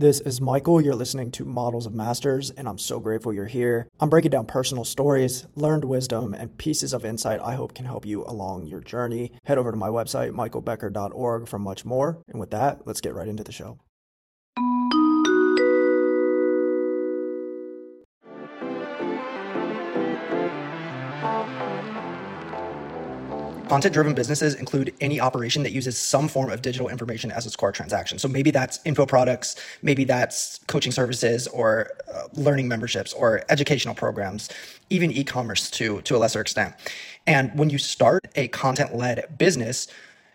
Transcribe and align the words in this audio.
This 0.00 0.20
is 0.20 0.40
Michael. 0.40 0.80
You're 0.80 0.94
listening 0.94 1.32
to 1.32 1.44
Models 1.44 1.84
of 1.84 1.92
Masters, 1.92 2.52
and 2.52 2.68
I'm 2.68 2.78
so 2.78 3.00
grateful 3.00 3.32
you're 3.32 3.46
here. 3.46 3.88
I'm 3.98 4.08
breaking 4.08 4.30
down 4.30 4.46
personal 4.46 4.84
stories, 4.84 5.48
learned 5.56 5.84
wisdom, 5.84 6.34
and 6.34 6.56
pieces 6.56 6.92
of 6.92 7.04
insight 7.04 7.40
I 7.42 7.56
hope 7.56 7.74
can 7.74 7.84
help 7.84 8.06
you 8.06 8.22
along 8.24 8.66
your 8.66 8.78
journey. 8.78 9.32
Head 9.42 9.58
over 9.58 9.72
to 9.72 9.76
my 9.76 9.88
website, 9.88 10.30
michaelbecker.org, 10.30 11.48
for 11.48 11.58
much 11.58 11.84
more. 11.84 12.22
And 12.28 12.38
with 12.38 12.52
that, 12.52 12.86
let's 12.86 13.00
get 13.00 13.14
right 13.16 13.26
into 13.26 13.42
the 13.42 13.50
show. 13.50 13.80
Content 23.68 23.92
driven 23.92 24.14
businesses 24.14 24.54
include 24.54 24.94
any 25.02 25.20
operation 25.20 25.62
that 25.62 25.72
uses 25.72 25.98
some 25.98 26.26
form 26.26 26.50
of 26.50 26.62
digital 26.62 26.88
information 26.88 27.30
as 27.30 27.44
its 27.44 27.54
core 27.54 27.70
transaction. 27.70 28.18
So 28.18 28.26
maybe 28.26 28.50
that's 28.50 28.80
info 28.86 29.04
products, 29.04 29.56
maybe 29.82 30.04
that's 30.04 30.60
coaching 30.68 30.90
services 30.90 31.46
or 31.48 31.90
uh, 32.10 32.28
learning 32.32 32.66
memberships 32.66 33.12
or 33.12 33.44
educational 33.50 33.94
programs, 33.94 34.48
even 34.88 35.12
e 35.12 35.22
commerce 35.22 35.70
to, 35.72 36.00
to 36.00 36.16
a 36.16 36.18
lesser 36.18 36.40
extent. 36.40 36.74
And 37.26 37.50
when 37.58 37.68
you 37.68 37.76
start 37.76 38.28
a 38.36 38.48
content 38.48 38.96
led 38.96 39.36
business, 39.36 39.86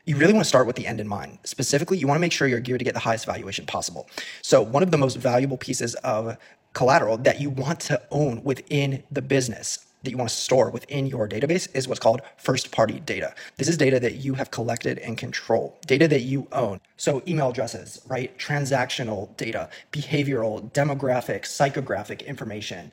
you 0.05 0.15
really 0.15 0.33
want 0.33 0.43
to 0.43 0.49
start 0.49 0.67
with 0.67 0.75
the 0.75 0.85
end 0.85 0.99
in 0.99 1.07
mind. 1.07 1.39
Specifically, 1.43 1.97
you 1.97 2.05
want 2.05 2.17
to 2.17 2.21
make 2.21 2.31
sure 2.31 2.47
you're 2.47 2.59
geared 2.59 2.79
to 2.81 2.85
get 2.85 2.93
the 2.93 2.99
highest 2.99 3.25
valuation 3.25 3.65
possible. 3.65 4.07
So, 4.43 4.61
one 4.61 4.83
of 4.83 4.91
the 4.91 4.97
most 4.97 5.15
valuable 5.15 5.57
pieces 5.57 5.95
of 5.95 6.37
collateral 6.73 7.17
that 7.17 7.41
you 7.41 7.49
want 7.49 7.79
to 7.79 7.99
own 8.11 8.43
within 8.43 9.01
the 9.09 9.23
business 9.23 9.87
that 10.03 10.11
you 10.11 10.17
want 10.17 10.29
to 10.29 10.35
store 10.35 10.69
within 10.69 11.07
your 11.07 11.27
database 11.27 11.67
is 11.73 11.87
what's 11.87 11.99
called 11.99 12.21
first 12.37 12.71
party 12.71 12.99
data. 12.99 13.33
This 13.57 13.67
is 13.67 13.77
data 13.77 13.99
that 14.01 14.15
you 14.15 14.33
have 14.35 14.51
collected 14.51 14.99
and 14.99 15.17
control, 15.17 15.79
data 15.87 16.07
that 16.09 16.21
you 16.21 16.47
own. 16.51 16.81
So, 16.97 17.23
email 17.27 17.49
addresses, 17.49 18.01
right? 18.07 18.37
Transactional 18.37 19.35
data, 19.37 19.69
behavioral, 19.91 20.71
demographic, 20.73 21.43
psychographic 21.43 22.25
information. 22.25 22.91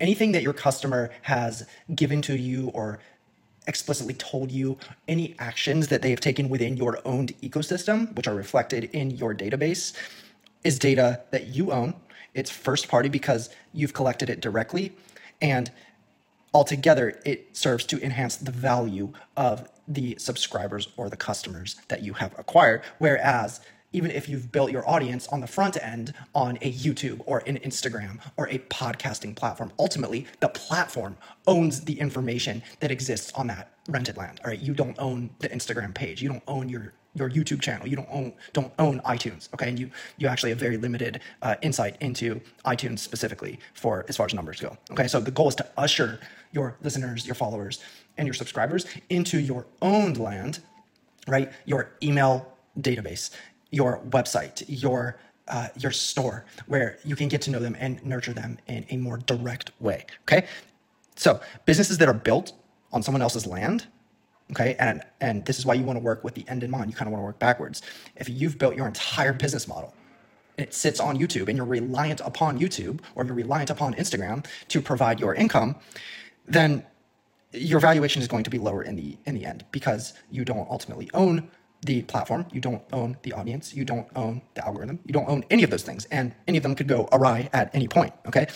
Anything 0.00 0.32
that 0.32 0.42
your 0.42 0.52
customer 0.52 1.10
has 1.22 1.66
given 1.94 2.20
to 2.22 2.36
you 2.36 2.70
or 2.74 2.98
explicitly 3.66 4.14
told 4.14 4.50
you 4.50 4.76
any 5.08 5.34
actions 5.38 5.88
that 5.88 6.02
they 6.02 6.10
have 6.10 6.20
taken 6.20 6.48
within 6.48 6.76
your 6.76 6.98
owned 7.04 7.32
ecosystem, 7.40 8.14
which 8.16 8.26
are 8.26 8.34
reflected 8.34 8.84
in 8.92 9.10
your 9.12 9.34
database, 9.34 9.94
is 10.64 10.78
data 10.78 11.20
that 11.30 11.46
you 11.48 11.70
own. 11.70 11.94
It's 12.34 12.50
first 12.50 12.88
party 12.88 13.08
because 13.08 13.48
you've 13.72 13.94
collected 13.94 14.28
it 14.28 14.40
directly 14.40 14.92
and 15.40 15.70
altogether, 16.52 17.20
it 17.24 17.56
serves 17.56 17.84
to 17.86 18.02
enhance 18.02 18.36
the 18.36 18.52
value 18.52 19.12
of 19.36 19.68
the 19.86 20.16
subscribers 20.18 20.88
or 20.96 21.10
the 21.10 21.16
customers 21.16 21.76
that 21.88 22.02
you 22.02 22.14
have 22.14 22.38
acquired. 22.38 22.82
Whereas, 22.98 23.60
even 23.92 24.10
if 24.10 24.28
you've 24.28 24.50
built 24.50 24.70
your 24.72 24.88
audience 24.88 25.28
on 25.28 25.40
the 25.40 25.46
front 25.46 25.76
end 25.82 26.14
on 26.34 26.56
a 26.62 26.72
YouTube 26.72 27.20
or 27.26 27.42
an 27.46 27.58
Instagram 27.58 28.18
or 28.36 28.48
a 28.48 28.58
podcasting 28.58 29.36
platform, 29.36 29.72
ultimately 29.78 30.26
the 30.40 30.48
platform 30.48 31.16
owns 31.46 31.82
the 31.82 32.00
information 32.00 32.62
that 32.80 32.90
exists 32.90 33.32
on 33.32 33.46
that 33.48 33.70
rented 33.88 34.16
land. 34.16 34.40
All 34.44 34.50
right, 34.50 34.58
you 34.58 34.74
don't 34.74 34.98
own 34.98 35.30
the 35.40 35.48
Instagram 35.48 35.94
page, 35.94 36.22
you 36.22 36.28
don't 36.28 36.42
own 36.48 36.68
your 36.68 36.92
your 37.14 37.30
YouTube 37.30 37.60
channel. 37.60 37.86
You 37.86 37.96
don't 37.96 38.08
own 38.10 38.32
don't 38.52 38.72
own 38.78 39.00
iTunes, 39.00 39.52
okay? 39.54 39.68
And 39.68 39.78
you 39.78 39.90
you 40.18 40.28
actually 40.28 40.50
have 40.50 40.58
very 40.58 40.76
limited 40.76 41.20
uh, 41.42 41.54
insight 41.62 41.96
into 42.00 42.40
iTunes 42.64 42.98
specifically 42.98 43.58
for 43.74 44.04
as 44.08 44.16
far 44.16 44.26
as 44.26 44.34
numbers 44.34 44.60
go. 44.60 44.76
Okay, 44.90 45.08
so 45.08 45.20
the 45.20 45.30
goal 45.30 45.48
is 45.48 45.54
to 45.56 45.66
usher 45.76 46.20
your 46.52 46.76
listeners, 46.82 47.26
your 47.26 47.34
followers, 47.34 47.80
and 48.18 48.26
your 48.26 48.34
subscribers 48.34 48.86
into 49.10 49.38
your 49.38 49.66
own 49.82 50.14
land, 50.14 50.60
right? 51.26 51.52
Your 51.64 51.92
email 52.02 52.52
database, 52.80 53.30
your 53.70 54.00
website, 54.10 54.64
your 54.66 55.18
uh, 55.48 55.68
your 55.78 55.92
store, 55.92 56.46
where 56.66 56.98
you 57.04 57.16
can 57.16 57.28
get 57.28 57.42
to 57.42 57.50
know 57.50 57.60
them 57.60 57.76
and 57.78 58.04
nurture 58.04 58.32
them 58.32 58.58
in 58.66 58.84
a 58.90 58.96
more 58.96 59.18
direct 59.18 59.70
way. 59.80 60.06
Okay, 60.22 60.46
so 61.16 61.40
businesses 61.64 61.98
that 61.98 62.08
are 62.08 62.14
built 62.14 62.52
on 62.92 63.02
someone 63.02 63.22
else's 63.22 63.46
land 63.46 63.86
Okay. 64.50 64.76
And, 64.78 65.02
and 65.20 65.44
this 65.46 65.58
is 65.58 65.66
why 65.66 65.74
you 65.74 65.84
want 65.84 65.98
to 65.98 66.04
work 66.04 66.22
with 66.22 66.34
the 66.34 66.44
end 66.48 66.62
in 66.62 66.70
mind. 66.70 66.90
You 66.90 66.96
kind 66.96 67.08
of 67.08 67.12
want 67.12 67.22
to 67.22 67.26
work 67.26 67.38
backwards. 67.38 67.82
If 68.16 68.28
you've 68.28 68.58
built 68.58 68.76
your 68.76 68.86
entire 68.86 69.32
business 69.32 69.66
model, 69.66 69.94
it 70.56 70.72
sits 70.72 71.00
on 71.00 71.18
YouTube 71.18 71.48
and 71.48 71.56
you're 71.56 71.66
reliant 71.66 72.20
upon 72.20 72.58
YouTube 72.58 73.00
or 73.14 73.24
you're 73.24 73.34
reliant 73.34 73.70
upon 73.70 73.94
Instagram 73.94 74.46
to 74.68 74.80
provide 74.80 75.18
your 75.18 75.34
income, 75.34 75.76
then 76.46 76.84
your 77.52 77.80
valuation 77.80 78.20
is 78.20 78.28
going 78.28 78.44
to 78.44 78.50
be 78.50 78.58
lower 78.58 78.82
in 78.82 78.96
the 78.96 79.16
in 79.26 79.34
the 79.34 79.44
end 79.44 79.64
because 79.70 80.14
you 80.30 80.44
don't 80.44 80.68
ultimately 80.70 81.10
own 81.14 81.48
the 81.82 82.02
platform, 82.02 82.46
you 82.50 82.60
don't 82.60 82.82
own 82.92 83.16
the 83.22 83.32
audience, 83.32 83.74
you 83.74 83.84
don't 83.84 84.08
own 84.16 84.40
the 84.54 84.64
algorithm, 84.64 84.98
you 85.04 85.12
don't 85.12 85.28
own 85.28 85.44
any 85.50 85.62
of 85.62 85.70
those 85.70 85.82
things, 85.82 86.06
and 86.06 86.34
any 86.48 86.56
of 86.56 86.62
them 86.62 86.74
could 86.74 86.88
go 86.88 87.08
awry 87.12 87.48
at 87.52 87.74
any 87.74 87.86
point. 87.86 88.12
Okay, 88.26 88.46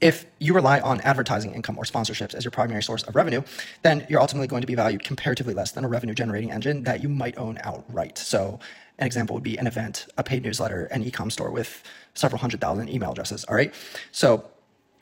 if 0.00 0.26
you 0.38 0.52
rely 0.52 0.80
on 0.80 1.00
advertising 1.00 1.54
income 1.54 1.78
or 1.78 1.84
sponsorships 1.84 2.34
as 2.34 2.44
your 2.44 2.50
primary 2.50 2.82
source 2.82 3.02
of 3.04 3.16
revenue, 3.16 3.42
then 3.82 4.06
you're 4.10 4.20
ultimately 4.20 4.46
going 4.46 4.60
to 4.60 4.66
be 4.66 4.74
valued 4.74 5.02
comparatively 5.02 5.54
less 5.54 5.72
than 5.72 5.84
a 5.84 5.88
revenue 5.88 6.14
generating 6.14 6.52
engine 6.52 6.82
that 6.84 7.02
you 7.02 7.08
might 7.08 7.36
own 7.38 7.58
outright. 7.62 8.18
So, 8.18 8.60
an 8.98 9.06
example 9.06 9.34
would 9.34 9.42
be 9.42 9.58
an 9.58 9.66
event, 9.66 10.06
a 10.16 10.22
paid 10.22 10.42
newsletter, 10.42 10.86
an 10.86 11.02
e-com 11.02 11.30
store 11.30 11.50
with 11.50 11.82
several 12.14 12.40
hundred 12.40 12.60
thousand 12.60 12.88
email 12.88 13.12
addresses. 13.12 13.44
All 13.44 13.54
right. 13.54 13.74
So, 14.12 14.50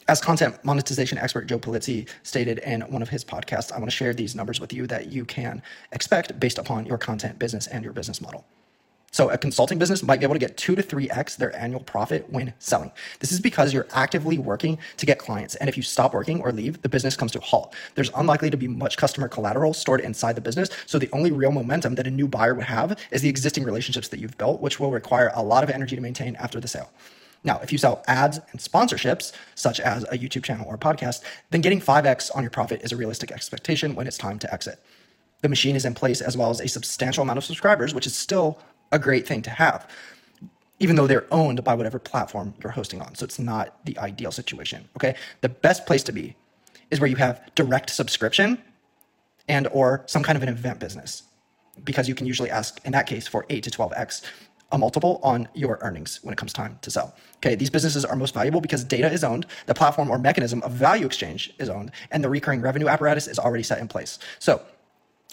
as 0.06 0.20
content 0.20 0.62
monetization 0.64 1.18
expert 1.18 1.46
Joe 1.46 1.58
Pulizzi 1.58 2.08
stated 2.22 2.58
in 2.58 2.82
one 2.82 3.02
of 3.02 3.08
his 3.08 3.24
podcasts, 3.24 3.72
I 3.72 3.78
want 3.78 3.90
to 3.90 3.96
share 3.96 4.12
these 4.12 4.34
numbers 4.34 4.60
with 4.60 4.72
you 4.72 4.86
that 4.88 5.10
you 5.10 5.24
can 5.24 5.62
expect 5.92 6.38
based 6.38 6.58
upon 6.58 6.86
your 6.86 6.98
content 6.98 7.38
business 7.38 7.66
and 7.66 7.82
your 7.82 7.92
business 7.92 8.20
model. 8.20 8.44
So 9.14 9.30
a 9.30 9.38
consulting 9.38 9.78
business 9.78 10.02
might 10.02 10.18
be 10.18 10.24
able 10.24 10.34
to 10.34 10.40
get 10.40 10.56
two 10.56 10.74
to 10.74 10.82
three 10.82 11.08
X 11.08 11.36
their 11.36 11.54
annual 11.56 11.78
profit 11.78 12.28
when 12.30 12.52
selling. 12.58 12.90
This 13.20 13.30
is 13.30 13.38
because 13.38 13.72
you're 13.72 13.86
actively 13.92 14.38
working 14.38 14.76
to 14.96 15.06
get 15.06 15.20
clients. 15.20 15.54
And 15.54 15.68
if 15.68 15.76
you 15.76 15.84
stop 15.84 16.14
working 16.14 16.40
or 16.40 16.50
leave, 16.50 16.82
the 16.82 16.88
business 16.88 17.14
comes 17.14 17.30
to 17.30 17.38
a 17.38 17.42
halt. 17.42 17.76
There's 17.94 18.10
unlikely 18.16 18.50
to 18.50 18.56
be 18.56 18.66
much 18.66 18.96
customer 18.96 19.28
collateral 19.28 19.72
stored 19.72 20.00
inside 20.00 20.34
the 20.34 20.40
business. 20.40 20.68
So 20.86 20.98
the 20.98 21.08
only 21.12 21.30
real 21.30 21.52
momentum 21.52 21.94
that 21.94 22.08
a 22.08 22.10
new 22.10 22.26
buyer 22.26 22.54
would 22.54 22.64
have 22.64 22.98
is 23.12 23.22
the 23.22 23.28
existing 23.28 23.62
relationships 23.62 24.08
that 24.08 24.18
you've 24.18 24.36
built, 24.36 24.60
which 24.60 24.80
will 24.80 24.90
require 24.90 25.30
a 25.36 25.44
lot 25.44 25.62
of 25.62 25.70
energy 25.70 25.94
to 25.94 26.02
maintain 26.02 26.34
after 26.34 26.58
the 26.58 26.66
sale. 26.66 26.90
Now, 27.44 27.60
if 27.62 27.70
you 27.70 27.78
sell 27.78 28.02
ads 28.08 28.40
and 28.50 28.60
sponsorships, 28.60 29.30
such 29.54 29.78
as 29.78 30.02
a 30.10 30.18
YouTube 30.18 30.42
channel 30.42 30.66
or 30.68 30.76
podcast, 30.76 31.22
then 31.52 31.60
getting 31.60 31.80
5x 31.80 32.34
on 32.34 32.42
your 32.42 32.50
profit 32.50 32.82
is 32.82 32.90
a 32.90 32.96
realistic 32.96 33.30
expectation 33.30 33.94
when 33.94 34.08
it's 34.08 34.18
time 34.18 34.40
to 34.40 34.52
exit. 34.52 34.80
The 35.42 35.48
machine 35.48 35.76
is 35.76 35.84
in 35.84 35.94
place 35.94 36.20
as 36.20 36.36
well 36.36 36.50
as 36.50 36.60
a 36.60 36.66
substantial 36.66 37.22
amount 37.22 37.38
of 37.38 37.44
subscribers, 37.44 37.94
which 37.94 38.06
is 38.06 38.16
still 38.16 38.58
a 38.94 38.98
great 38.98 39.26
thing 39.26 39.42
to 39.42 39.50
have, 39.50 39.90
even 40.78 40.96
though 40.96 41.06
they're 41.06 41.26
owned 41.30 41.62
by 41.64 41.74
whatever 41.74 41.98
platform 41.98 42.54
you're 42.62 42.72
hosting 42.72 43.02
on. 43.02 43.14
So 43.16 43.24
it's 43.24 43.38
not 43.38 43.84
the 43.84 43.98
ideal 43.98 44.32
situation. 44.32 44.88
Okay. 44.96 45.16
The 45.42 45.48
best 45.48 45.84
place 45.84 46.04
to 46.04 46.12
be 46.12 46.36
is 46.90 47.00
where 47.00 47.10
you 47.10 47.16
have 47.16 47.42
direct 47.54 47.90
subscription 47.90 48.62
and 49.48 49.66
or 49.72 50.04
some 50.06 50.22
kind 50.22 50.36
of 50.36 50.42
an 50.42 50.48
event 50.48 50.78
business 50.78 51.24
because 51.82 52.08
you 52.08 52.14
can 52.14 52.26
usually 52.26 52.50
ask 52.50 52.80
in 52.84 52.92
that 52.92 53.06
case 53.06 53.26
for 53.26 53.44
8 53.50 53.64
to 53.64 53.70
12x 53.70 54.22
a 54.72 54.78
multiple 54.78 55.20
on 55.22 55.48
your 55.54 55.78
earnings 55.82 56.20
when 56.22 56.32
it 56.32 56.36
comes 56.36 56.52
time 56.52 56.78
to 56.82 56.90
sell. 56.90 57.14
Okay, 57.36 57.54
these 57.54 57.70
businesses 57.70 58.04
are 58.04 58.16
most 58.16 58.32
valuable 58.32 58.60
because 58.60 58.82
data 58.82 59.10
is 59.10 59.22
owned, 59.22 59.46
the 59.66 59.74
platform 59.74 60.10
or 60.10 60.18
mechanism 60.18 60.62
of 60.62 60.72
value 60.72 61.06
exchange 61.06 61.52
is 61.58 61.68
owned, 61.68 61.90
and 62.10 62.24
the 62.24 62.28
recurring 62.28 62.60
revenue 62.60 62.88
apparatus 62.88 63.28
is 63.28 63.38
already 63.38 63.62
set 63.62 63.78
in 63.78 63.88
place. 63.88 64.18
So 64.38 64.62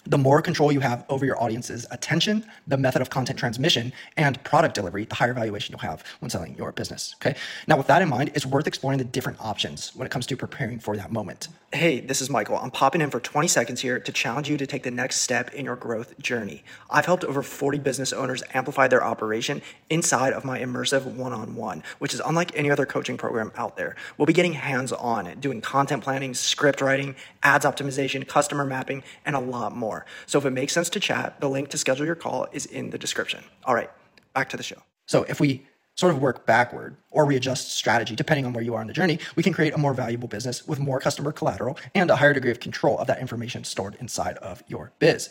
the 0.06 0.18
more 0.18 0.42
control 0.42 0.72
you 0.72 0.80
have 0.80 1.06
over 1.10 1.26
your 1.26 1.42
audience's 1.42 1.86
attention, 1.92 2.46
the 2.68 2.78
method 2.78 3.02
of 3.02 3.10
content 3.10 3.38
transmission, 3.38 3.94
and 4.18 4.44
product 4.44 4.74
delivery, 4.74 5.06
the 5.06 5.16
higher 5.16 5.34
valuation 5.34 5.74
you'll 5.74 5.90
have 5.90 6.04
when 6.20 6.30
selling 6.30 6.56
your 6.56 6.72
business. 6.72 7.16
Okay. 7.22 7.38
Now, 7.68 7.78
with 7.78 7.88
that 7.88 8.02
in 8.02 8.10
mind, 8.10 8.32
it's 8.34 8.46
worth 8.46 8.68
exploring 8.68 8.98
the 8.98 9.04
different 9.04 9.40
options 9.40 9.96
when 9.96 10.06
it 10.06 10.12
comes 10.12 10.26
to 10.28 10.38
preparing 10.38 10.80
for 10.80 10.98
that 10.98 11.12
moment. 11.12 11.50
Hey, 11.74 12.02
this 12.02 12.20
is 12.20 12.30
Michael. 12.30 12.58
I'm 12.58 12.72
popping 12.72 13.00
in 13.00 13.10
for 13.10 13.22
20 13.22 13.48
seconds 13.48 13.80
here 13.80 13.98
to 13.98 14.12
challenge 14.12 14.50
you 14.50 14.58
to 14.58 14.68
take 14.68 14.84
the 14.84 14.92
next 14.92 15.22
step 15.22 15.54
in 15.54 15.64
your 15.64 15.78
growth 15.78 16.20
journey. 16.20 16.64
I've 16.90 17.06
helped 17.06 17.24
over 17.24 17.42
40 17.42 17.80
business 17.80 18.12
owners 18.12 18.44
amplify 18.54 18.90
their 18.90 19.04
operation 19.04 19.62
inside 19.90 20.34
of 20.34 20.44
my 20.44 20.60
immersive 20.60 21.06
one 21.06 21.32
on 21.32 21.56
one, 21.56 21.82
which 22.00 22.14
is 22.14 22.22
unlike 22.26 22.52
any 22.56 22.70
other 22.70 22.86
coaching 22.86 23.18
program 23.18 23.54
out 23.56 23.78
there. 23.78 23.96
We'll 24.18 24.26
be 24.26 24.34
getting 24.34 24.54
hands 24.54 24.92
on, 24.92 25.40
doing 25.40 25.62
content 25.62 26.04
planning, 26.04 26.34
script 26.34 26.82
writing, 26.82 27.16
ads 27.42 27.66
optimization, 27.66 28.28
customer 28.28 28.66
mapping, 28.66 29.04
and 29.26 29.36
a 29.36 29.40
lot 29.40 29.74
more. 29.74 29.91
So 30.26 30.38
if 30.38 30.46
it 30.46 30.52
makes 30.52 30.74
sense 30.74 30.90
to 30.92 31.00
chat, 31.00 31.40
the 31.40 31.50
link 31.50 31.70
to 31.70 31.78
schedule 31.78 32.06
your 32.06 32.16
call 32.16 32.48
is 32.52 32.66
in 32.66 32.90
the 32.90 32.98
description. 32.98 33.44
All 33.66 33.76
right, 33.76 33.90
back 34.34 34.50
to 34.50 34.58
the 34.58 34.64
show. 34.64 34.82
So 35.06 35.24
if 35.24 35.40
we 35.40 35.66
sort 35.96 36.14
of 36.14 36.22
work 36.22 36.46
backward 36.46 36.96
or 37.12 37.26
readjust 37.26 37.72
strategy 37.72 38.16
depending 38.16 38.46
on 38.46 38.54
where 38.54 38.64
you 38.64 38.74
are 38.74 38.82
in 38.82 38.88
the 38.88 38.94
journey, 38.94 39.20
we 39.36 39.44
can 39.44 39.54
create 39.54 39.74
a 39.74 39.78
more 39.78 39.94
valuable 39.94 40.28
business 40.28 40.68
with 40.68 40.80
more 40.80 41.00
customer 41.00 41.32
collateral 41.32 41.78
and 41.94 42.10
a 42.10 42.16
higher 42.16 42.34
degree 42.34 42.52
of 42.52 42.60
control 42.60 42.98
of 42.98 43.08
that 43.08 43.20
information 43.20 43.64
stored 43.64 43.96
inside 44.00 44.38
of 44.38 44.64
your 44.68 44.92
biz. 45.00 45.30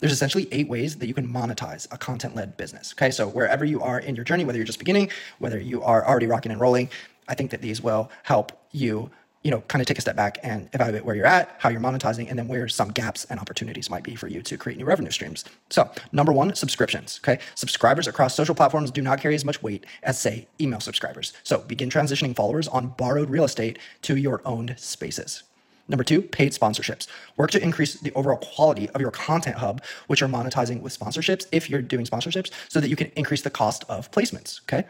There's 0.00 0.12
essentially 0.12 0.48
eight 0.50 0.68
ways 0.68 0.96
that 0.96 1.06
you 1.06 1.14
can 1.14 1.28
monetize 1.28 1.86
a 1.92 1.96
content 1.96 2.34
led 2.34 2.56
business. 2.56 2.92
Okay, 2.94 3.12
so 3.12 3.28
wherever 3.28 3.64
you 3.64 3.80
are 3.80 4.00
in 4.00 4.16
your 4.16 4.24
journey, 4.24 4.44
whether 4.44 4.58
you're 4.58 4.66
just 4.66 4.80
beginning, 4.80 5.10
whether 5.38 5.60
you 5.60 5.80
are 5.82 6.04
already 6.04 6.26
rocking 6.26 6.50
and 6.50 6.60
rolling, 6.60 6.90
I 7.28 7.34
think 7.34 7.52
that 7.52 7.62
these 7.62 7.80
will 7.80 8.10
help 8.24 8.50
you 8.72 9.12
you 9.42 9.50
know, 9.50 9.60
kind 9.62 9.80
of 9.80 9.86
take 9.86 9.98
a 9.98 10.00
step 10.00 10.16
back 10.16 10.38
and 10.42 10.68
evaluate 10.72 11.04
where 11.04 11.16
you're 11.16 11.26
at, 11.26 11.54
how 11.58 11.68
you're 11.68 11.80
monetizing, 11.80 12.28
and 12.30 12.38
then 12.38 12.48
where 12.48 12.68
some 12.68 12.90
gaps 12.90 13.24
and 13.24 13.40
opportunities 13.40 13.90
might 13.90 14.04
be 14.04 14.14
for 14.14 14.28
you 14.28 14.42
to 14.42 14.56
create 14.56 14.78
new 14.78 14.84
revenue 14.84 15.10
streams. 15.10 15.44
So, 15.70 15.90
number 16.12 16.32
one, 16.32 16.54
subscriptions. 16.54 17.20
Okay. 17.24 17.40
Subscribers 17.54 18.06
across 18.06 18.34
social 18.34 18.54
platforms 18.54 18.90
do 18.90 19.02
not 19.02 19.20
carry 19.20 19.34
as 19.34 19.44
much 19.44 19.62
weight 19.62 19.84
as, 20.02 20.20
say, 20.20 20.46
email 20.60 20.80
subscribers. 20.80 21.32
So, 21.42 21.58
begin 21.60 21.90
transitioning 21.90 22.36
followers 22.36 22.68
on 22.68 22.88
borrowed 22.88 23.30
real 23.30 23.44
estate 23.44 23.78
to 24.02 24.16
your 24.16 24.42
owned 24.44 24.74
spaces. 24.78 25.42
Number 25.88 26.04
two, 26.04 26.22
paid 26.22 26.52
sponsorships. 26.52 27.08
Work 27.36 27.50
to 27.50 27.62
increase 27.62 28.00
the 28.00 28.12
overall 28.12 28.38
quality 28.38 28.88
of 28.90 29.00
your 29.00 29.10
content 29.10 29.56
hub, 29.56 29.82
which 30.06 30.20
you're 30.20 30.28
monetizing 30.28 30.80
with 30.80 30.96
sponsorships 30.96 31.46
if 31.50 31.68
you're 31.68 31.82
doing 31.82 32.06
sponsorships, 32.06 32.50
so 32.68 32.80
that 32.80 32.88
you 32.88 32.96
can 32.96 33.10
increase 33.16 33.42
the 33.42 33.50
cost 33.50 33.84
of 33.88 34.10
placements. 34.10 34.60
Okay. 34.62 34.86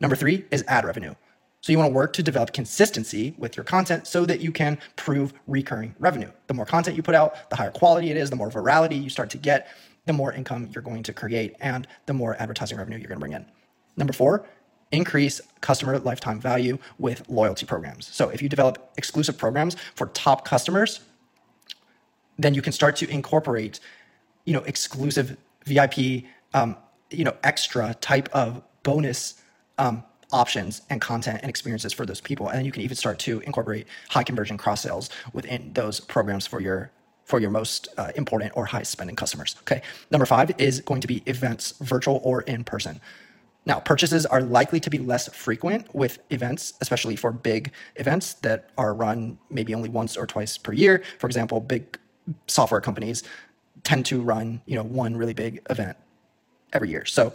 Number 0.00 0.16
three 0.16 0.44
is 0.50 0.64
ad 0.66 0.84
revenue. 0.84 1.14
So 1.62 1.70
you 1.70 1.78
want 1.78 1.90
to 1.90 1.94
work 1.94 2.12
to 2.14 2.24
develop 2.24 2.52
consistency 2.52 3.34
with 3.38 3.56
your 3.56 3.62
content 3.62 4.08
so 4.08 4.26
that 4.26 4.40
you 4.40 4.50
can 4.50 4.78
prove 4.96 5.32
recurring 5.46 5.94
revenue. 6.00 6.30
The 6.48 6.54
more 6.54 6.66
content 6.66 6.96
you 6.96 7.04
put 7.04 7.14
out, 7.14 7.48
the 7.50 7.56
higher 7.56 7.70
quality 7.70 8.10
it 8.10 8.16
is, 8.16 8.30
the 8.30 8.36
more 8.36 8.50
virality 8.50 9.00
you 9.00 9.08
start 9.08 9.30
to 9.30 9.38
get, 9.38 9.68
the 10.06 10.12
more 10.12 10.32
income 10.32 10.68
you're 10.74 10.82
going 10.82 11.04
to 11.04 11.12
create, 11.12 11.54
and 11.60 11.86
the 12.06 12.12
more 12.12 12.34
advertising 12.40 12.78
revenue 12.78 12.98
you're 12.98 13.06
going 13.06 13.20
to 13.20 13.20
bring 13.20 13.32
in. 13.32 13.46
Number 13.96 14.12
four, 14.12 14.44
increase 14.90 15.40
customer 15.60 16.00
lifetime 16.00 16.40
value 16.40 16.78
with 16.98 17.28
loyalty 17.28 17.64
programs. 17.64 18.12
So 18.12 18.28
if 18.30 18.42
you 18.42 18.48
develop 18.48 18.90
exclusive 18.96 19.38
programs 19.38 19.76
for 19.94 20.08
top 20.08 20.44
customers, 20.44 20.98
then 22.38 22.54
you 22.54 22.62
can 22.62 22.72
start 22.72 22.96
to 22.96 23.08
incorporate, 23.08 23.78
you 24.46 24.52
know, 24.52 24.62
exclusive 24.64 25.36
VIP, 25.64 26.24
um, 26.54 26.76
you 27.10 27.24
know, 27.24 27.36
extra 27.44 27.94
type 28.00 28.28
of 28.32 28.62
bonus 28.82 29.40
um, 29.78 30.02
options 30.32 30.82
and 30.90 31.00
content 31.00 31.40
and 31.42 31.50
experiences 31.50 31.92
for 31.92 32.06
those 32.06 32.20
people. 32.20 32.48
And 32.48 32.58
then 32.58 32.64
you 32.64 32.72
can 32.72 32.82
even 32.82 32.96
start 32.96 33.18
to 33.20 33.40
incorporate 33.40 33.86
high 34.08 34.24
conversion 34.24 34.56
cross 34.56 34.82
sales 34.82 35.10
within 35.32 35.72
those 35.74 36.00
programs 36.00 36.46
for 36.46 36.60
your 36.60 36.90
for 37.24 37.38
your 37.38 37.50
most 37.50 37.88
uh, 37.96 38.10
important 38.16 38.52
or 38.56 38.66
high 38.66 38.82
spending 38.82 39.14
customers. 39.14 39.56
Okay. 39.60 39.80
Number 40.10 40.26
five 40.26 40.50
is 40.58 40.80
going 40.80 41.00
to 41.00 41.06
be 41.06 41.22
events, 41.26 41.72
virtual 41.80 42.20
or 42.24 42.42
in 42.42 42.64
person. 42.64 43.00
Now, 43.64 43.78
purchases 43.78 44.26
are 44.26 44.42
likely 44.42 44.80
to 44.80 44.90
be 44.90 44.98
less 44.98 45.32
frequent 45.32 45.94
with 45.94 46.18
events, 46.30 46.74
especially 46.80 47.14
for 47.14 47.30
big 47.30 47.70
events 47.96 48.34
that 48.34 48.70
are 48.76 48.92
run 48.92 49.38
maybe 49.50 49.72
only 49.72 49.88
once 49.88 50.16
or 50.16 50.26
twice 50.26 50.58
per 50.58 50.72
year. 50.72 51.02
For 51.18 51.28
example, 51.28 51.60
big 51.60 51.96
software 52.48 52.80
companies 52.80 53.22
tend 53.84 54.04
to 54.06 54.20
run, 54.20 54.60
you 54.66 54.76
know, 54.76 54.82
one 54.82 55.16
really 55.16 55.34
big 55.34 55.62
event 55.70 55.96
every 56.72 56.90
year. 56.90 57.04
So, 57.04 57.32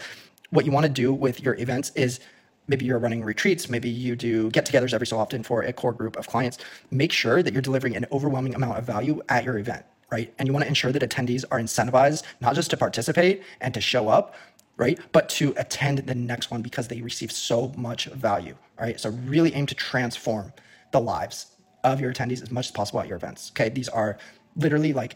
what 0.49 0.65
you 0.65 0.71
want 0.71 0.85
to 0.85 0.91
do 0.91 1.13
with 1.13 1.41
your 1.41 1.55
events 1.55 1.91
is 1.95 2.19
maybe 2.67 2.85
you're 2.85 2.99
running 2.99 3.23
retreats, 3.23 3.69
maybe 3.69 3.89
you 3.89 4.15
do 4.15 4.49
get 4.51 4.65
togethers 4.65 4.93
every 4.93 5.07
so 5.07 5.17
often 5.17 5.43
for 5.43 5.61
a 5.61 5.73
core 5.73 5.93
group 5.93 6.15
of 6.17 6.27
clients. 6.27 6.57
Make 6.91 7.11
sure 7.11 7.41
that 7.43 7.53
you're 7.53 7.61
delivering 7.61 7.95
an 7.95 8.05
overwhelming 8.11 8.55
amount 8.55 8.77
of 8.77 8.85
value 8.85 9.21
at 9.29 9.43
your 9.43 9.57
event, 9.57 9.85
right? 10.11 10.33
And 10.37 10.47
you 10.47 10.53
want 10.53 10.63
to 10.63 10.69
ensure 10.69 10.91
that 10.91 11.01
attendees 11.01 11.45
are 11.51 11.59
incentivized 11.59 12.23
not 12.41 12.55
just 12.55 12.69
to 12.71 12.77
participate 12.77 13.43
and 13.61 13.73
to 13.73 13.81
show 13.81 14.09
up, 14.09 14.35
right? 14.77 14.99
But 15.11 15.29
to 15.29 15.53
attend 15.57 15.99
the 15.99 16.15
next 16.15 16.51
one 16.51 16.61
because 16.61 16.87
they 16.87 17.01
receive 17.01 17.31
so 17.31 17.73
much 17.75 18.05
value, 18.05 18.55
right? 18.79 18.99
So 18.99 19.09
really 19.09 19.53
aim 19.53 19.65
to 19.67 19.75
transform 19.75 20.53
the 20.91 20.99
lives 21.01 21.47
of 21.83 21.99
your 21.99 22.13
attendees 22.13 22.41
as 22.41 22.51
much 22.51 22.67
as 22.67 22.71
possible 22.71 22.99
at 22.99 23.07
your 23.07 23.17
events. 23.17 23.51
Okay. 23.53 23.69
These 23.69 23.89
are 23.89 24.17
literally 24.55 24.93
like 24.93 25.15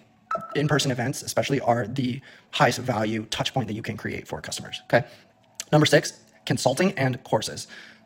in-person 0.56 0.92
events, 0.92 1.22
especially 1.22 1.60
are 1.60 1.88
the 1.88 2.22
highest 2.52 2.80
value 2.80 3.26
touch 3.26 3.54
point 3.54 3.68
that 3.68 3.74
you 3.74 3.82
can 3.82 3.98
create 3.98 4.28
for 4.28 4.42
customers. 4.42 4.82
Okay. 4.86 5.06
Number 5.72 5.86
six, 5.86 6.22
consulting 6.54 6.92
and 6.98 7.14
courses. 7.24 7.62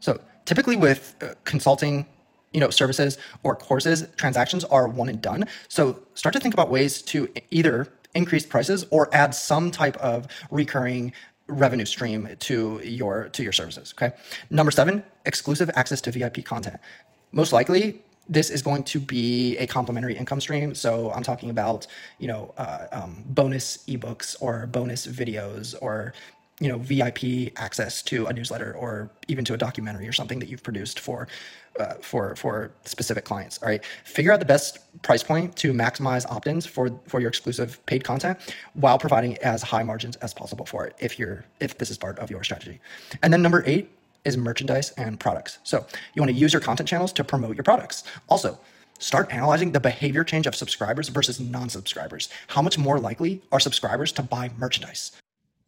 So 0.06 0.12
typically 0.50 0.77
with 0.88 1.01
uh, 1.21 1.33
consulting, 1.45 2.06
you 2.53 2.59
know, 2.59 2.69
services 2.69 3.18
or 3.42 3.56
courses, 3.56 3.97
transactions 4.18 4.63
are 4.75 4.88
one 4.88 5.09
and 5.09 5.19
done. 5.19 5.42
So 5.68 5.81
start 6.13 6.33
to 6.33 6.39
think 6.39 6.53
about 6.53 6.69
ways 6.69 7.01
to 7.13 7.18
either 7.50 7.75
increase 8.13 8.45
prices 8.45 8.86
or 8.92 9.09
add 9.21 9.33
some 9.33 9.71
type 9.71 9.97
of 9.97 10.27
recurring 10.51 11.12
revenue 11.47 11.86
stream 11.86 12.21
to 12.39 12.57
your 12.83 13.30
to 13.36 13.44
your 13.44 13.56
services 13.62 13.94
okay 13.95 14.12
number 14.50 14.71
seven 14.71 15.03
exclusive 15.31 15.69
access 15.75 16.01
to 16.01 16.09
vip 16.09 16.44
content 16.44 16.80
most 17.31 17.53
likely 17.53 18.01
this 18.27 18.50
is 18.50 18.63
going 18.63 18.83
to 18.83 19.00
be 19.00 19.56
a 19.57 19.68
complementary 19.68 20.15
income 20.18 20.41
stream 20.41 20.74
so 20.74 21.12
i'm 21.12 21.21
talking 21.31 21.51
about 21.51 21.86
you 22.18 22.27
know 22.27 22.51
uh, 22.57 22.88
um, 22.98 23.24
bonus 23.27 23.68
ebooks 23.86 24.36
or 24.41 24.65
bonus 24.65 25.06
videos 25.06 25.75
or 25.81 26.13
you 26.60 26.69
know 26.69 26.78
VIP 26.78 27.52
access 27.57 28.02
to 28.04 28.28
a 28.28 28.34
newsletter 28.34 28.74
or 28.74 29.10
even 29.28 29.44
to 29.46 29.54
a 29.54 29.57
documentary 29.57 30.07
or 30.07 30.13
something 30.13 30.40
that 30.40 30.48
you've 30.48 30.63
produced 30.63 31.00
for 31.00 31.28
uh, 31.80 31.96
for 31.96 32.36
for 32.36 32.72
specific 32.86 33.25
clients. 33.25 33.62
All 33.62 33.68
right, 33.68 33.84
figure 34.06 34.31
out 34.31 34.40
the 34.40 34.46
best 34.46 34.80
price 35.02 35.24
point 35.24 35.56
to 35.57 35.74
maximize 35.74 36.25
opt-ins 36.30 36.66
for 36.66 36.98
for 37.07 37.19
your 37.19 37.30
exclusive 37.30 37.86
paid 37.86 38.04
content 38.04 38.38
while 38.74 38.98
providing 38.98 39.38
as 39.40 39.62
high 39.62 39.84
margins 39.84 40.16
as 40.18 40.34
possible 40.34 40.66
for 40.66 40.86
it 40.86 40.96
if 41.00 41.19
you're 41.19 41.44
if 41.60 41.78
this 41.78 41.90
is 41.90 41.98
part 41.98 42.18
of 42.19 42.31
your 42.31 42.44
strategy. 42.44 42.80
And 43.22 43.34
then 43.34 43.42
number 43.42 43.63
eight 43.66 43.90
is 44.24 44.38
merchandise 44.38 44.92
and 44.92 45.19
products. 45.19 45.60
So 45.63 45.86
you 46.13 46.22
want 46.22 46.31
to 46.31 46.38
use 46.38 46.54
your 46.54 46.62
content 46.62 46.88
channels 46.88 47.12
to 47.13 47.24
promote 47.24 47.56
your 47.56 47.63
products. 47.63 48.04
Also. 48.30 48.60
Start 48.98 49.34
analyzing 49.34 49.74
the 49.74 49.81
behavior 49.81 50.24
change 50.24 50.48
of 50.48 50.56
subscribers 50.56 51.10
versus 51.10 51.38
non 51.38 51.68
subscribers. 51.68 52.30
How 52.48 52.62
much 52.62 52.78
more 52.78 52.98
likely 52.98 53.42
are 53.51 53.60
subscribers 53.60 54.13
to 54.13 54.24
buy 54.24 54.51
merchandise? 54.58 55.12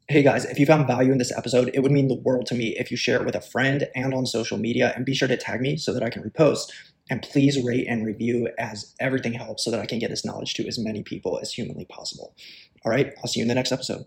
Hey 0.09 0.23
guys, 0.23 0.45
if 0.45 0.57
you 0.57 0.65
found 0.65 0.87
value 0.87 1.11
in 1.11 1.17
this 1.17 1.37
episode, 1.37 1.69
it 1.73 1.81
would 1.81 1.91
mean 1.91 2.07
the 2.07 2.15
world 2.15 2.45
to 2.45 2.55
me 2.55 2.69
if 2.77 2.89
you 2.91 2.95
share 2.95 3.19
it 3.19 3.25
with 3.25 3.35
a 3.35 3.41
friend 3.41 3.89
and 3.93 4.13
on 4.13 4.25
social 4.25 4.57
media 4.57 4.93
and 4.95 5.05
be 5.05 5.13
sure 5.13 5.27
to 5.27 5.35
tag 5.35 5.59
me 5.59 5.75
so 5.75 5.91
that 5.93 6.01
I 6.01 6.09
can 6.09 6.23
repost. 6.23 6.71
And 7.09 7.21
please 7.21 7.61
rate 7.61 7.87
and 7.89 8.05
review 8.05 8.47
as 8.57 8.95
everything 9.01 9.33
helps 9.33 9.65
so 9.65 9.71
that 9.71 9.81
I 9.81 9.85
can 9.85 9.99
get 9.99 10.09
this 10.09 10.23
knowledge 10.23 10.53
to 10.53 10.65
as 10.65 10.79
many 10.79 11.03
people 11.03 11.39
as 11.41 11.51
humanly 11.51 11.83
possible. 11.83 12.37
All 12.85 12.91
right, 12.93 13.13
I'll 13.17 13.27
see 13.27 13.41
you 13.41 13.43
in 13.43 13.49
the 13.49 13.55
next 13.55 13.73
episode. 13.73 14.05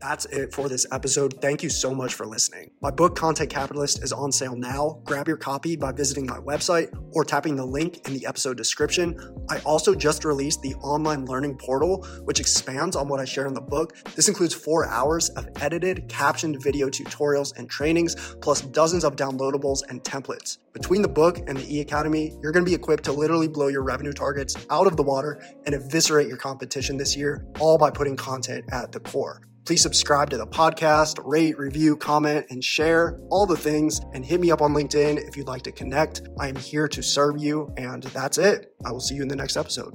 That's 0.00 0.26
it 0.26 0.52
for 0.52 0.68
this 0.68 0.86
episode. 0.92 1.40
Thank 1.40 1.62
you 1.62 1.70
so 1.70 1.94
much 1.94 2.14
for 2.14 2.26
listening. 2.26 2.70
My 2.82 2.90
book, 2.90 3.16
Content 3.16 3.50
Capitalist, 3.50 4.02
is 4.02 4.12
on 4.12 4.30
sale 4.30 4.54
now. 4.54 5.00
Grab 5.04 5.26
your 5.26 5.38
copy 5.38 5.74
by 5.74 5.92
visiting 5.92 6.26
my 6.26 6.38
website 6.38 6.94
or 7.12 7.24
tapping 7.24 7.56
the 7.56 7.64
link 7.64 8.06
in 8.06 8.14
the 8.14 8.26
episode 8.26 8.56
description. 8.56 9.18
I 9.48 9.58
also 9.60 9.94
just 9.94 10.24
released 10.24 10.60
the 10.60 10.74
online 10.76 11.24
learning 11.24 11.56
portal, 11.56 12.04
which 12.24 12.40
expands 12.40 12.94
on 12.94 13.08
what 13.08 13.20
I 13.20 13.24
shared 13.24 13.46
in 13.46 13.54
the 13.54 13.60
book. 13.60 13.96
This 14.14 14.28
includes 14.28 14.54
four 14.54 14.86
hours 14.86 15.30
of 15.30 15.48
edited, 15.60 16.08
captioned 16.08 16.62
video 16.62 16.88
tutorials 16.88 17.56
and 17.56 17.68
trainings, 17.68 18.14
plus 18.42 18.60
dozens 18.60 19.02
of 19.02 19.16
downloadables 19.16 19.80
and 19.88 20.02
templates. 20.04 20.58
Between 20.74 21.00
the 21.00 21.08
book 21.08 21.38
and 21.46 21.56
the 21.56 21.74
e 21.74 21.80
Academy, 21.80 22.36
you're 22.42 22.52
going 22.52 22.64
to 22.64 22.70
be 22.70 22.74
equipped 22.74 23.04
to 23.04 23.12
literally 23.12 23.48
blow 23.48 23.68
your 23.68 23.82
revenue 23.82 24.12
targets 24.12 24.54
out 24.68 24.86
of 24.86 24.98
the 24.98 25.02
water 25.02 25.42
and 25.64 25.74
eviscerate 25.74 26.28
your 26.28 26.36
competition 26.36 26.98
this 26.98 27.16
year, 27.16 27.46
all 27.60 27.78
by 27.78 27.90
putting 27.90 28.14
content 28.14 28.62
at 28.70 28.92
the 28.92 29.00
core. 29.00 29.40
Please 29.66 29.82
subscribe 29.82 30.30
to 30.30 30.36
the 30.36 30.46
podcast, 30.46 31.18
rate, 31.24 31.58
review, 31.58 31.96
comment, 31.96 32.46
and 32.50 32.62
share 32.62 33.18
all 33.30 33.46
the 33.46 33.56
things. 33.56 34.00
And 34.14 34.24
hit 34.24 34.40
me 34.40 34.52
up 34.52 34.62
on 34.62 34.72
LinkedIn 34.72 35.26
if 35.26 35.36
you'd 35.36 35.48
like 35.48 35.62
to 35.62 35.72
connect. 35.72 36.22
I 36.38 36.48
am 36.48 36.54
here 36.54 36.86
to 36.86 37.02
serve 37.02 37.38
you. 37.38 37.74
And 37.76 38.04
that's 38.04 38.38
it. 38.38 38.72
I 38.84 38.92
will 38.92 39.00
see 39.00 39.16
you 39.16 39.22
in 39.22 39.28
the 39.28 39.34
next 39.34 39.56
episode. 39.56 39.92